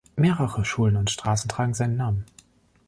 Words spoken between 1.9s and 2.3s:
Namen.